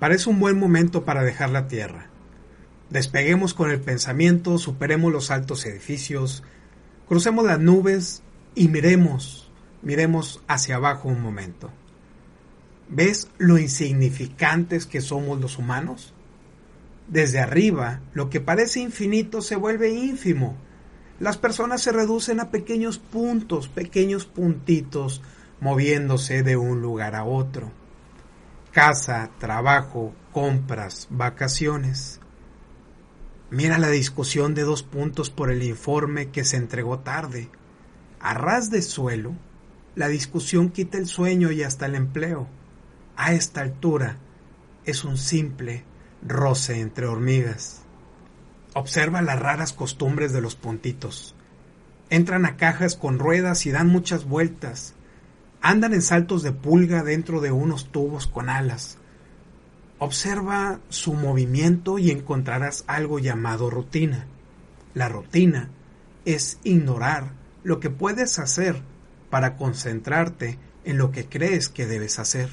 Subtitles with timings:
[0.00, 2.06] Parece un buen momento para dejar la Tierra.
[2.88, 6.42] Despeguemos con el pensamiento, superemos los altos edificios,
[7.06, 8.22] crucemos las nubes
[8.54, 11.70] y miremos, miremos hacia abajo un momento.
[12.88, 16.14] ¿Ves lo insignificantes que somos los humanos?
[17.06, 20.56] Desde arriba, lo que parece infinito se vuelve ínfimo.
[21.18, 25.20] Las personas se reducen a pequeños puntos, pequeños puntitos,
[25.60, 27.70] moviéndose de un lugar a otro
[28.72, 32.20] casa, trabajo, compras, vacaciones.
[33.50, 37.48] Mira la discusión de dos puntos por el informe que se entregó tarde.
[38.20, 39.34] A ras de suelo,
[39.96, 42.46] la discusión quita el sueño y hasta el empleo.
[43.16, 44.18] A esta altura
[44.84, 45.84] es un simple
[46.26, 47.82] roce entre hormigas.
[48.74, 51.34] Observa las raras costumbres de los puntitos.
[52.08, 54.94] Entran a cajas con ruedas y dan muchas vueltas
[55.62, 58.98] Andan en saltos de pulga dentro de unos tubos con alas.
[59.98, 64.26] Observa su movimiento y encontrarás algo llamado rutina.
[64.94, 65.68] La rutina
[66.24, 68.82] es ignorar lo que puedes hacer
[69.28, 72.48] para concentrarte en lo que crees que debes hacer.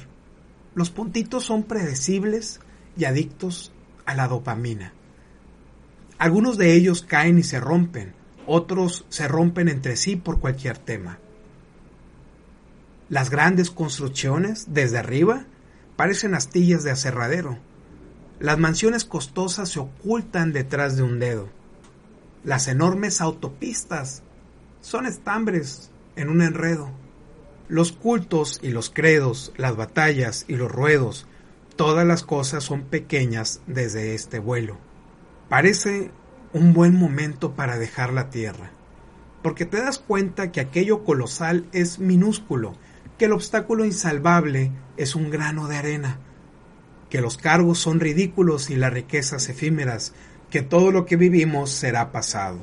[0.74, 2.60] Los puntitos son predecibles
[2.96, 3.72] y adictos
[4.04, 4.92] a la dopamina.
[6.18, 8.12] Algunos de ellos caen y se rompen,
[8.46, 11.18] otros se rompen entre sí por cualquier tema.
[13.08, 15.46] Las grandes construcciones, desde arriba,
[15.96, 17.58] parecen astillas de aserradero.
[18.38, 21.48] Las mansiones costosas se ocultan detrás de un dedo.
[22.44, 24.22] Las enormes autopistas
[24.82, 26.90] son estambres en un enredo.
[27.68, 31.26] Los cultos y los credos, las batallas y los ruedos,
[31.76, 34.76] todas las cosas son pequeñas desde este vuelo.
[35.48, 36.10] Parece
[36.52, 38.70] un buen momento para dejar la tierra,
[39.42, 42.74] porque te das cuenta que aquello colosal es minúsculo
[43.18, 46.20] que el obstáculo insalvable es un grano de arena,
[47.10, 50.14] que los cargos son ridículos y las riquezas efímeras,
[50.50, 52.60] que todo lo que vivimos será pasado.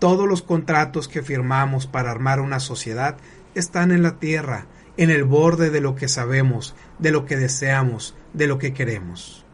[0.00, 3.16] Todos los contratos que firmamos para armar una sociedad
[3.54, 8.16] están en la tierra, en el borde de lo que sabemos, de lo que deseamos,
[8.32, 9.44] de lo que queremos.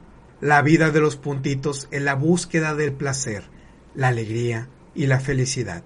[0.41, 3.45] La vida de los puntitos es la búsqueda del placer,
[3.95, 5.83] la alegría y la felicidad.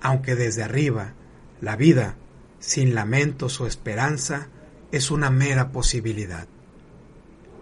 [0.00, 1.14] Aunque desde arriba,
[1.60, 2.16] la vida
[2.60, 4.46] sin lamentos o esperanza,
[4.92, 6.46] es una mera posibilidad.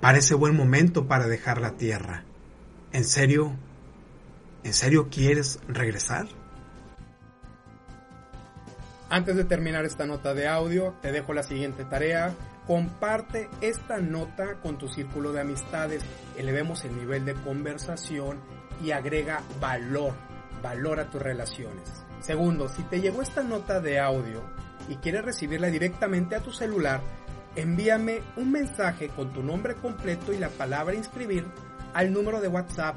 [0.00, 2.25] Parece buen momento para dejar la tierra.
[2.92, 3.53] ¿En serio?
[4.64, 6.26] ¿En serio quieres regresar?
[9.10, 12.34] Antes de terminar esta nota de audio, te dejo la siguiente tarea.
[12.66, 16.03] Comparte esta nota con tu círculo de amistades,
[16.36, 18.38] elevemos el nivel de conversación
[18.84, 20.12] y agrega valor,
[20.62, 22.04] valor a tus relaciones.
[22.20, 24.42] Segundo, si te llegó esta nota de audio,
[24.88, 27.00] y quieres recibirla directamente a tu celular,
[27.56, 31.44] envíame un mensaje con tu nombre completo y la palabra inscribir
[31.94, 32.97] al número de WhatsApp